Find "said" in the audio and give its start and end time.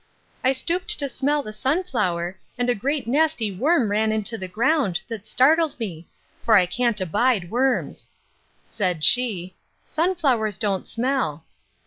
8.65-9.03